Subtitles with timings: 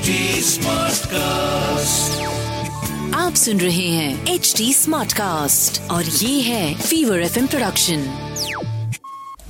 [0.00, 0.12] HD
[0.42, 2.12] Smartcast.
[3.14, 8.06] आप सुन रहे हैं एच डी स्मार्ट कास्ट और ये है फीवर एफ़ प्रोडक्शन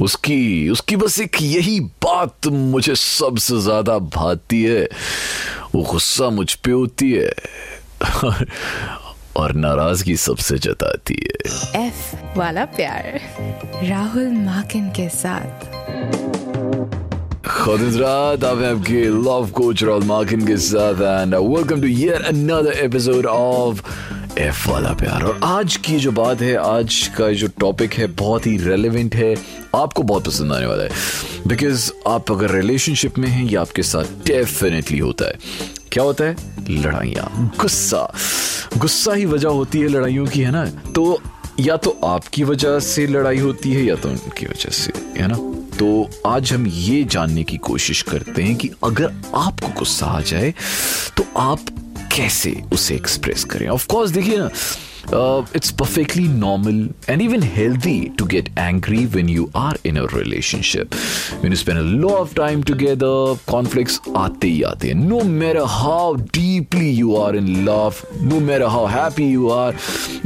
[0.01, 4.89] उसकी उसकी बस एक यही बात मुझे सबसे ज़्यादा भाती है।
[5.75, 7.31] वो गुस्सा मुझ पे होती है
[9.37, 13.21] और नाराज़गी सबसे जताती है। एफ़ वाला प्यार
[13.89, 16.50] राहुल माकिन के साथ।
[17.61, 23.27] खुदरात आप आपके लव कोच राहुल मार्किन के साथ and welcome to yet another episode
[23.27, 23.83] of
[24.39, 28.47] F वाला प्यार और आज की जो बात है, आज का जो टॉपिक है, बहुत
[28.47, 29.37] ही रेलेवेंट है,
[29.77, 30.91] आपको बहुत पसंद आने वाला है।
[31.47, 35.35] बिकॉज़ आप अगर रिलेशनशिप में हैं, ये आपके साथ डेफिनेटली होता है।
[35.93, 36.37] क्या होता है?
[36.71, 38.15] लड़ाइयाँ। गुस्सा।
[38.79, 40.67] गुस्सा ही वजह होती है लड़ाइयों की, है ना?
[40.67, 41.21] तो
[41.61, 45.60] या तो आपकी वजह से लड़ाई होती है, या तो उनकी वजह से, है ना?
[45.81, 50.53] तो आज हम ये जानने की कोशिश करते हैं कि अगर आपको गुस्सा आ जाए
[51.17, 51.59] तो आप
[52.15, 53.67] कैसे उसे एक्सप्रेस करें?
[53.69, 54.49] ऑफ़ कोर्स देखिए ना
[55.57, 60.95] it's perfectly normal and even healthy to get angry when you are in a relationship
[61.43, 64.95] when you spend a lot of time together conflicts आते ही आते हैं.
[64.95, 69.77] No matter how deeply you are in love no matter how happy you are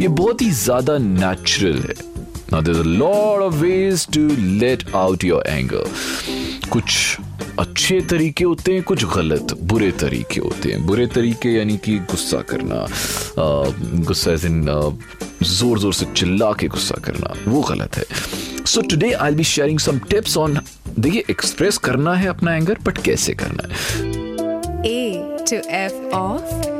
[0.00, 2.13] ये बहुत ही ज़्यादा natural है.
[2.54, 4.20] Now there's a lot of ways to
[4.60, 5.80] let out your anger.
[6.72, 7.16] कुछ
[7.58, 12.40] अच्छे तरीके होते हैं कुछ गलत बुरे तरीके होते हैं। बुरे तरीके यानी कि गुस्सा
[12.52, 12.86] करना
[14.06, 14.62] गुस्सा एज इन
[15.42, 18.04] ज़ोर ज़ोर से चिल्ला के गुस्सा करना वो गलत है।
[18.64, 20.58] So today I be sharing some tips on
[20.98, 23.74] देखिए एक्सप्रेस करना है अपना एंगर बट कैसे करना है?
[24.86, 26.72] A to F of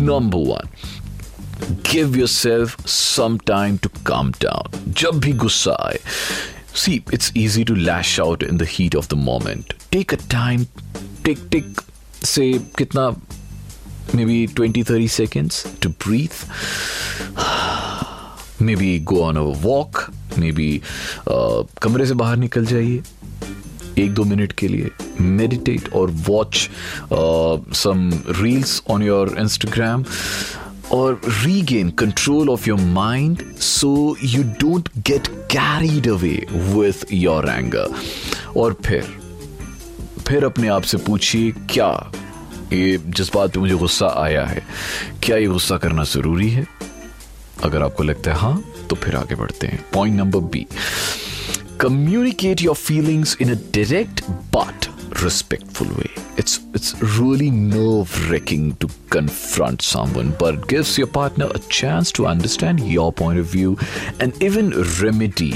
[0.00, 0.68] number one
[1.91, 5.99] Give yourself some time to calm down जब भी गुस्सा आए
[6.75, 9.73] See, it's easy to lash out in the heat of the moment.
[9.91, 10.63] Take a time,
[11.23, 11.81] take, take,
[12.29, 12.47] say,
[12.79, 13.03] kitna,
[14.11, 16.39] maybe 20, 30 seconds to breathe.
[18.59, 20.11] maybe go on a walk.
[20.37, 20.67] Maybe
[21.27, 23.03] uh, कमरे से बाहर निकल जाइए
[24.03, 24.89] एक दो मिनट के लिए
[25.21, 26.69] meditate और watch
[27.83, 28.09] some
[28.41, 30.03] reels on your Instagram
[30.90, 33.90] or regain control of your mind so
[34.34, 36.38] you don't get carried away
[36.74, 37.86] with your anger.
[38.56, 39.02] और फिर
[40.28, 42.10] फिर अपने आप से पूछिए, क्या
[42.72, 44.62] ये जिस बात पे मुझे गुस्सा आया है?
[45.22, 46.66] क्या ये गुस्सा करना ज़रूरी है?
[47.64, 50.66] अगर आपको लगता है हाँ तो फिर आगे बढ़ते हैं। Point number B
[51.80, 54.86] communicate your feelings in a direct but
[55.18, 56.10] respectful way.
[56.47, 62.79] It's it's really nerve-wracking to confront someone, but gives your partner a chance to understand
[62.79, 63.77] your point of view
[64.19, 64.71] and even
[65.01, 65.51] remedy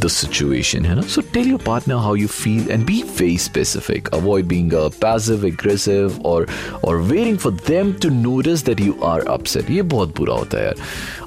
[0.00, 0.84] the situation.
[0.84, 1.02] You know?
[1.02, 4.12] So tell your partner how you feel and be very specific.
[4.12, 6.46] Avoid being uh, passive aggressive or
[6.82, 9.70] or waiting for them to notice that you are upset.
[9.70, 10.76] ये बहुत बुरा होता है यार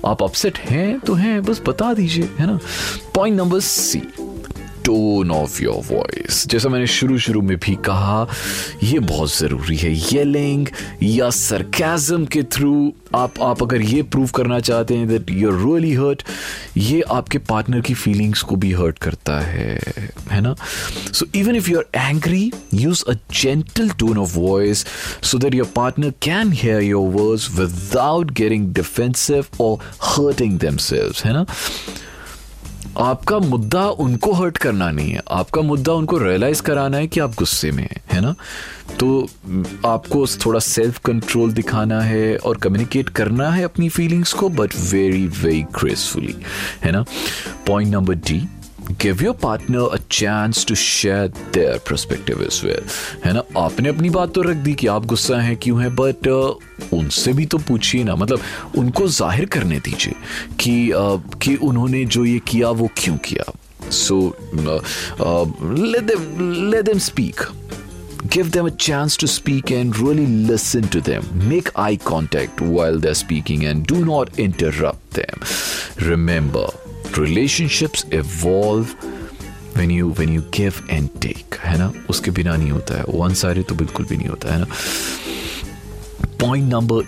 [0.06, 2.60] आप upset हैं तो हैं बस बता दीजिए है ना
[3.16, 4.02] point number C
[4.87, 8.27] Tone of your voice जैसा मैंने शुरू शुरू में भी कहा
[8.83, 10.67] यह बहुत ज़रूरी है। येलिंग
[11.03, 15.93] या सरकाजम के थ्रू आप आप अगर ये प्रूव करना चाहते हैं दैट यू रियली
[15.95, 16.23] हर्ट
[16.77, 19.79] ये आपके पार्टनर की फीलिंग्स को भी हर्ट करता है।
[20.31, 20.55] है ना?
[21.13, 24.85] So even if you are angry use a gentle tone of voice
[25.23, 31.33] so that your partner can hear your words without getting defensive or hurting themselves है
[31.33, 31.47] ना?
[32.99, 37.35] आपका मुद्दा उनको हर्ट करना नहीं है। आपका मुद्दा उनको रियलाइज़ कराना है कि आप
[37.35, 38.35] गुस्से में हैं, है ना?
[39.01, 39.29] तो
[39.87, 45.27] आपको थोड़ा सेल्फ कंट्रोल दिखाना है और कम्युनिकेट करना है अपनी फीलिंग्स को बट वेरी
[45.27, 46.37] वेरी ग्रेसफुली
[46.85, 47.05] है ना?
[47.67, 48.49] Point number D
[48.91, 52.83] give your partner a chance to share their perspective as well
[53.25, 53.43] है ना?
[53.61, 55.95] आपने अपनी बात तो रख दी कि आप गुस्सा हैं, क्यों हैं?
[55.97, 58.41] बट uh, उनसे भी तो पूछिए ना। मतलब
[58.79, 60.15] उनको ज़ाहिर करने दीजिए
[60.61, 63.53] कि uh, कि उन्होंने जो ये किया, वो क्यों किया।
[63.91, 64.17] So
[65.21, 67.41] let them speak
[68.35, 73.01] give them a chance to speak and really listen to them make eye contact while
[73.01, 78.95] they're speaking and do not interrupt them remember relationships evolve
[79.77, 83.35] when you when you give and take है ना उसके बिना नहीं होता है one
[83.35, 84.67] side तो बिल्कुल भी नहीं होता है ना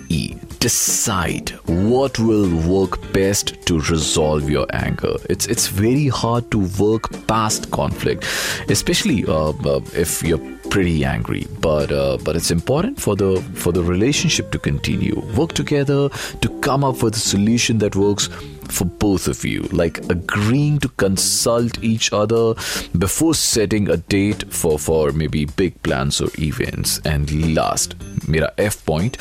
[0.08, 6.58] E decide what will work best to resolve your anger it's it's very hard to
[6.78, 8.24] work past conflict
[8.68, 13.71] especially uh, uh, if you're pretty angry but uh, but it's important for the for
[13.71, 16.09] the relationship to continue work together
[16.41, 18.29] to come up with a solution that works
[18.69, 22.53] for both of you, like agreeing to consult each other
[22.97, 26.99] before setting a date for for maybe big plans or events.
[27.05, 27.95] And last,
[28.27, 29.17] mera F point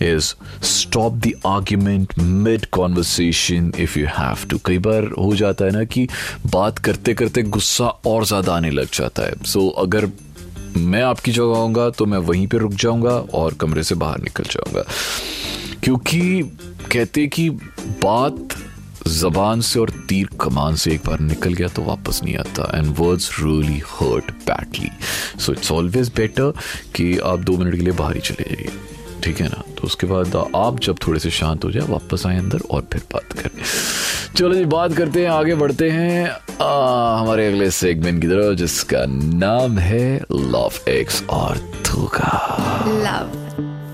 [0.00, 4.58] is stop the argument mid conversation if you have to.
[4.66, 6.08] कई बार हो जाता है ना कि
[6.52, 10.06] बात करते करते गुस्सा और ज्यादा आने लग जाता है सो so, अगर
[10.77, 14.43] मैं आपकी जगह आऊँगा तो मैं वहीं पे रुक जाऊँगा और कमरे से बाहर निकल
[14.43, 14.83] जाऊँगा।
[15.83, 16.41] क्योंकि
[16.91, 17.49] कहते कि
[18.03, 18.55] बात
[19.07, 22.93] जबान से और तीर कमान से एक बार निकल गया तो वापस नहीं आता। And
[22.97, 24.89] words really hurt badly
[25.39, 26.53] so it's always better
[26.95, 28.69] कि आप दो मिनट के लिए बाहर ही चले जाइए।
[29.23, 29.63] ठीक है ना?
[29.77, 33.01] तो उसके बाद आप जब थोड़े से शांत हो जाए, वापस आए अंदर और फिर
[33.13, 33.63] बात करें।
[34.35, 36.29] चलो जी, बात करते हैं, आगे बढ़ते हैं।
[36.61, 42.31] आ, हमारे अगले सेगमेंट की तरफ़ जिसका नाम है लव एक्स और धोखा
[42.87, 43.43] लव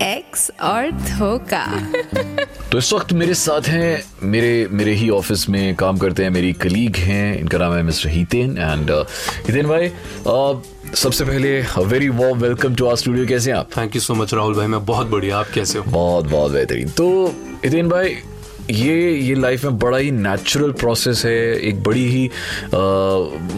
[0.02, 1.88] एक्स और धोखा
[2.72, 6.52] तो इस वक्त मेरे साथ हैं मेरे मेरे ही ऑफ़िस में काम करते हैं मेरी
[6.52, 8.90] कलीग हैं इनका नाम है मिस्टर हितेन एंड
[9.46, 13.68] हितेन भाई uh, सबसे पहले very warm welcome to our studio कैसे हैं आप?
[13.76, 15.84] Thank you so much Rahul भाई मैं बहुत बढ़िया आप कैसे हो?
[15.84, 17.26] बहुत बहुत बेहतरीन। तो
[17.64, 18.16] हितेन भाई
[18.70, 22.68] ये ये लाइफ में बड़ा ही नेचुरल प्रोसेस है एक बड़ी ही आ,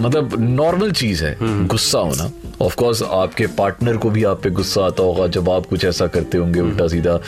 [0.00, 1.36] मतलब नॉर्मल चीज़ है
[1.66, 2.30] गुस्सा होना।
[2.62, 6.06] ऑफ़ कोर्स आपके पार्टनर को भी आप पे गुस्सा आता होगा जब आप कुछ ऐसा
[6.06, 7.20] करते होंगे उल्टा सीधा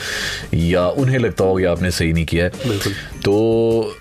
[0.53, 2.49] या उन्हें लगता होगा कि आपने सही नहीं किया है।
[3.19, 3.95] तो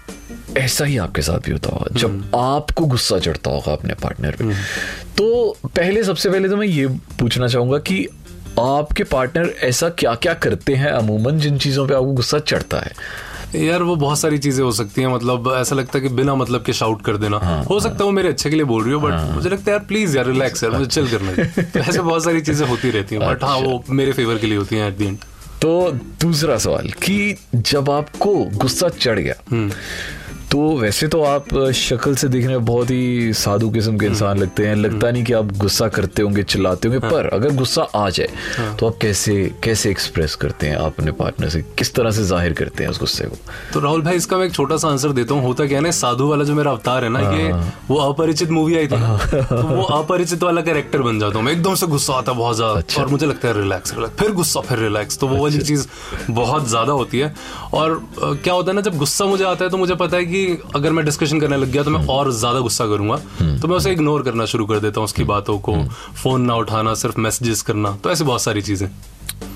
[0.56, 4.44] ऐसा ही आपके साथ भी होता होगा जब आपको गुस्सा चढ़ता होगा अपने पार्टनर पे।
[5.18, 6.86] तो पहले सबसे पहले तो मैं ये
[7.20, 8.06] पूछना चाहूँगा कि
[8.60, 12.92] आपके पार्टनर ऐसा क्या क्या करते हैं अमूमन जिन चीज़ों पे आपको गुस्सा चढ़ता है?
[13.54, 16.62] यार वो बहुत सारी चीज़ें हो सकती हैं मतलब ऐसा लगता है कि बिना मतलब
[16.62, 17.36] के शाउट कर देना।
[17.70, 19.76] हो सकता है वो मेरे अच्छे के लिए बोल रही हो बट मुझे लगता है
[19.76, 23.14] यार प्लीज़ यार रिलैक्स यार मुझे चिल करना तो ऐसे बहुत सारी चीज़ें होती रहती
[23.14, 25.18] हैं बट हाँ वो मेरे फेवर के लिए होती हैं एट दी एंड
[25.62, 29.34] तो दूसरा सवाल कि जब आपको गुस्सा चढ़ गया
[30.50, 34.66] तो वैसे तो आप शक्ल से देखने में बहुत ही साधु किस्म के इंसान लगते
[34.66, 38.08] हैं। लगता नहीं कि आप गुस्सा करते होंगे चिल्लाते होंगे हाँ। पर अगर गुस्सा आ
[38.10, 39.34] जाए हाँ। तो आप कैसे
[39.64, 41.60] कैसे एक्सप्रेस करते हैं आप अपने पार्टनर से?
[41.78, 43.36] किस तरह से ज़ाहिर करते हैं उस गुस्से को?
[43.74, 45.90] तो राहुल भाई इसका मैं एक छोटा सा आंसर देता हूँ। होता क्या है ना
[45.90, 47.52] साधु वाला जो मेरा अवतार है ना ये
[47.88, 51.74] वो अपरिचित मूवी आई थी तो वो अपरिचित वाला कैरेक्टर बन जाता हूँ मैं। एकदम
[51.74, 54.78] से गुस्सा आता है बहुत ज़्यादा और मुझे लगता है रिलैक्स रिलैक्स फिर गुस्सा फिर
[54.78, 55.86] रिलैक्स तो वो वाली चीज़
[56.32, 57.34] बहुत ज़्यादा होती है।
[57.74, 60.37] और क्या होता है ना जब गुस्सा मुझे आता है तो मुझे पता है कि
[60.74, 63.16] अगर मैं डिस्कशन करने लग गया तो मैं और ज़्यादा गुस्सा करूँगा।
[63.60, 65.76] तो मैं उसे इग्नोर करना शुरू कर देता हूँ उसकी बातों को
[66.22, 68.88] फ़ोन ना उठाना सिर्फ़ मैसेजेस करना तो ऐसी बहुत सारी चीज़ें।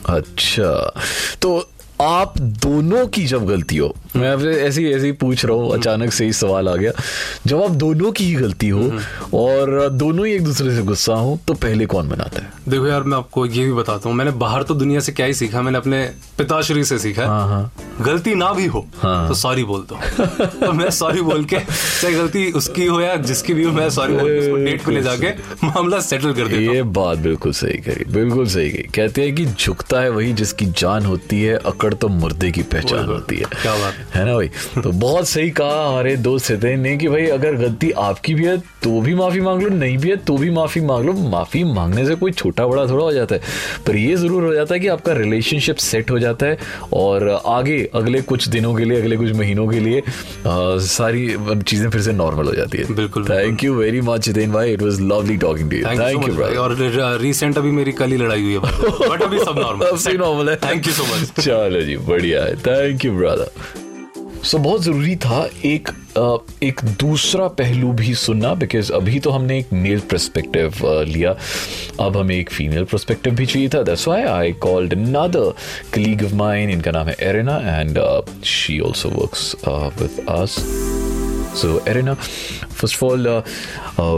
[0.08, 0.70] अच्छा
[1.42, 1.50] तो
[2.02, 6.24] आप दोनों की जब गलती हो मैं आपसे ऐसी ऐसी पूछ रहा हूँ अचानक से
[6.24, 6.92] ही सवाल आ गया।
[7.46, 8.80] जब आप दोनों की ही गलती हो
[9.34, 12.50] और दोनों ही एक दूसरे से गुस्सा हो तो पहले कौन बनाता है?
[12.68, 15.34] देखो यार मैं आपको ये भी बताता हूँ। मैंने बाहर तो दुनिया से क्या ही
[15.34, 16.02] सीखा मैंने अपने
[16.38, 19.98] पिताश्री से सीखा। हाँ, हाँ। गलती ना भी हो हाँ। तो सॉरी बोल दो।
[20.60, 24.16] तो मैं सॉरी बोल के चाहे गलती उसकी हो या जिसकी भी हो मैं सॉरी
[24.16, 25.30] बोल उसको डेट पे ले जाके
[25.64, 29.46] मामला सेटल कर देता ये बात बिल्कुल सही करी बिल्कुल सही कही। कहते हैं कि
[29.46, 33.74] झुकता है वही जिसकी जान होती है अकड़ तो मुर्दे की पहचान होती है। क्या
[33.74, 34.48] बात है। है ना भाई?
[34.82, 38.56] तो बहुत सही कहा हमारे दोस्त हितेन ने कि भाई अगर गलती आपकी भी है
[38.82, 42.06] तो भी माफ़ी मांग लो। नहीं भी है तो भी माफ़ी मांग लो। माफ़ी मांगने
[42.06, 43.40] से कोई छोटा बड़ा थोड़ा हो जाता है।
[43.86, 46.58] पर ये ज़रूर हो जाता है कि आपका रिलेशनशिप सेट हो जाता है
[46.92, 50.02] और आगे अगले कुछ दिनों के लिए अगले कुछ महीनों के लिए आ,
[50.88, 51.26] सारी
[51.62, 54.82] चीज़ें फिर से नॉर्मल हो जाती है। बिल्कुल, thank you very much Hiten भाई it
[54.82, 56.76] was lovely talking to you thank you और
[57.20, 60.86] रिसेंट अभी मेरी कल ही लड़ाई हुई है बट अभी सब नॉर्मल नॉर्मल है। थैंक
[60.86, 63.50] यू सो मच चलो जी, बढ़िया है। थैंक यू ब्रदर
[64.44, 65.88] सो बहुत ज़रूरी था एक
[66.62, 70.72] एक दूसरा पहलू भी सुनना बिकॉज़ अभी तो हमने एक मेल प्रस्पेक्टिव
[71.08, 71.34] लिया।
[72.00, 75.52] अब हमें एक फीमेल प्रस्पेक्टिव भी चाहिए था। That's why I called another
[75.94, 77.98] colleague of mine इनका नाम है Arena and
[78.44, 80.56] she also works with us
[81.60, 83.28] so Arena first of all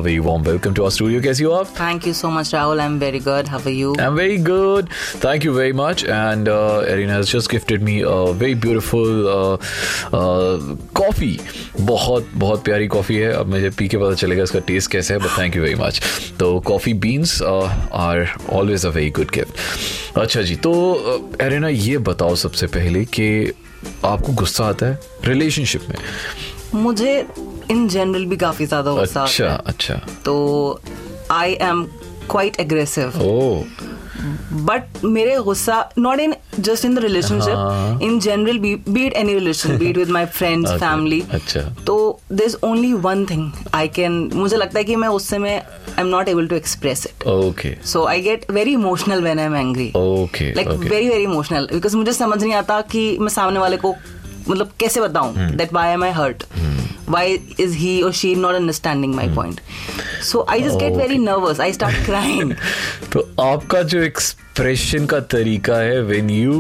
[0.05, 2.81] very warm welcome to our studio कैसी हो आप Thank you so much, Rahul.
[2.85, 3.49] I'm very good.
[3.53, 3.95] How are you?
[4.05, 4.91] I'm very good.
[5.25, 6.05] Thank you very much.
[6.17, 9.57] And uh, Erin has just gifted me a very beautiful uh,
[10.13, 11.35] uh, coffee.
[11.81, 15.21] बहुत बहुत प्यारी coffee है अब मुझे P के पता चलेगा इसका टेस्ट कैसा है
[15.21, 16.01] but thank you very much
[16.41, 20.73] तो coffee beans are always a very good gift अच्छा जी तो
[21.43, 23.29] एरिना ये बताओ सबसे पहले कि
[24.05, 25.97] आपको गुस्सा आता है रिलेशनशिप में
[26.75, 27.19] मुझे
[27.71, 30.81] इन जनरल भी काफ़ी ज़्यादा गुस्सा आता अच्छा है। अच्छा। तो
[31.31, 31.85] I am
[32.31, 33.13] quite aggressive
[34.67, 39.97] but मेरे गुस्सा not in just in the relationship in general but any relation but
[39.97, 41.97] with my friends family अच्छा। तो
[42.33, 46.01] there is only one thing I can मुझे लगता है कि मैं उससे में I
[46.01, 49.57] am not able to express it okay so I get very emotional when I am
[49.57, 53.77] angry Okay, like very very emotional because मुझे समझ नहीं आता कि मैं सामने वाले
[53.77, 53.95] को
[54.49, 55.35] मतलब कैसे बताऊँ?
[55.57, 56.45] That why am I hurt
[57.09, 59.61] why is he or she not understanding my point
[60.31, 62.53] so I just get very nervous I start crying
[63.13, 64.03] तो आपका जो
[64.55, 66.53] एक्सप्रेशन का तरीका है when you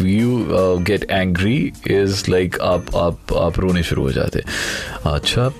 [0.00, 1.56] you get angry
[1.90, 4.42] is like आप आप आप रोने शुरू हो जाते
[5.06, 5.50] अच्छा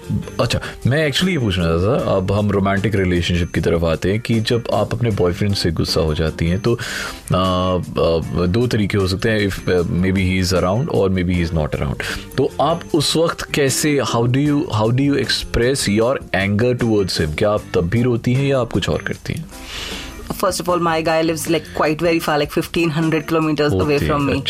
[0.41, 4.21] अच्छा मैं एक्चुअली ये पूछना चाहता था अब हम रोमांटिक रिलेशनशिप की तरफ़ आते हैं
[4.21, 8.99] कि जब आप अपने बॉयफ्रेंड से गुस्सा हो जाती हैं तो आ, आ, दो तरीके
[8.99, 9.71] हो सकते हैं if
[10.13, 12.03] maybe he is around or maybe he is not around
[12.37, 17.21] तो आप उस वक्त कैसे how do you how do you express your anger towards
[17.21, 19.45] him क्या आप तब भी रोती हैं या आप कुछ और करती हैं?
[20.33, 23.99] First of all my guy lives like quite very far like fifteen hundred kilometres away
[23.99, 24.43] from me.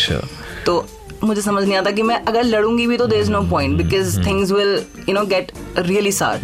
[0.65, 0.85] तो
[1.23, 4.19] मुझे समझ नहीं आता कि मैं अगर लड़ूँगी भी तो there is no point because
[4.25, 6.39] things will you know get really sour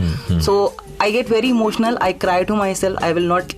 [0.46, 0.56] so
[1.02, 3.54] I get very emotional I cry to myself I will not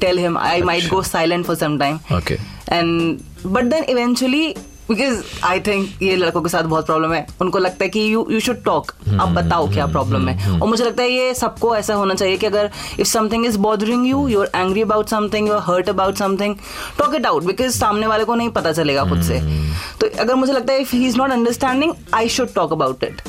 [0.00, 2.38] tell him I might go silent for some time Okay.
[2.72, 4.54] And but then eventually
[4.88, 8.26] because I think ये लड़कों के साथ बहुत problem है। उनको लगता है कि यू
[8.30, 11.94] यू शुड टॉक आप बताओ क्या प्रॉब्लम है। और मुझे लगता है ये सबको ऐसा
[11.94, 15.54] होना चाहिए कि अगर if something is bothering you you are angry about something you
[15.54, 16.54] are hurt about something
[16.98, 19.40] talk it out because सामने वाले को नहीं पता चलेगा खुद से।
[20.00, 23.22] तो अगर मुझे लगता है if he is not understanding I should talk about it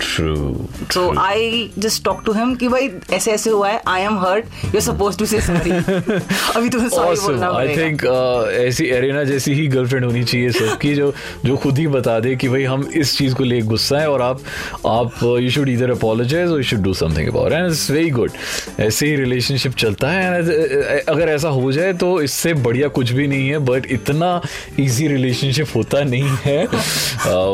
[0.94, 4.76] so I just talk to him कि भाई ऐसे ऐसे हुआ है I am hurt
[4.76, 8.06] you suppose to say sorry अभी तुम्हें सॉरी बोलना आई थिंक
[8.60, 11.14] ऐसी एरिना जैसी ही गर्लफ्रेंड होनी चाहिए सबकी जो
[11.50, 14.22] जो खुद ही बता दे कि भाई हम इस चीज़ को लेकर गुस्सा है और
[14.22, 14.42] आप
[14.88, 18.32] आप यू शुड इधर अपोलोजाइज और you should do something about and it's very good
[18.80, 23.12] ऐसे ही रिलेशनशिप चलता है and, uh, अगर ऐसा हो जाए तो इससे बढ़िया कुछ
[23.12, 24.30] भी नहीं है बट इतना
[24.80, 26.58] ईजी रिलेशनशिप होता नहीं है।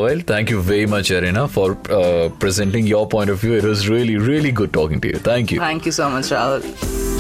[0.06, 4.18] Well thank you very much Arena for presenting your point of view it was really
[4.28, 7.15] really good talking to you thank you thank you so much Rahul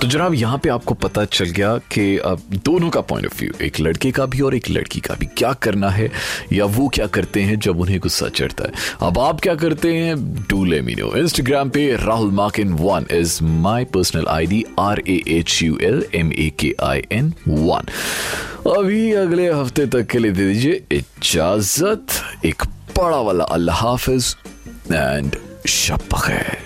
[0.00, 3.52] तो जनाब, यहाँ पे आपको पता चल गया कि अब दोनों का पॉइंट ऑफ़ व्यू
[3.64, 6.10] एक लड़के का भी और एक लड़की का भी। क्या करना है
[6.52, 8.72] या वो क्या करते हैं जब उन्हें गुस्सा चढ़ता है?
[9.02, 10.16] अब आप क्या करते हैं?
[10.50, 15.02] डू ले मी नो इंस्टाग्राम पे Rahul Makin one is my personal I D R
[15.08, 17.88] A H U L M A K I N one
[18.76, 22.62] अभी अगले हफ़्ते तक के लिए दे दीजिए इजाज़त। एक
[22.98, 24.34] बड़ा वाला अल्लाह हाफिज
[24.92, 25.36] एंड
[25.68, 26.65] शब बखैर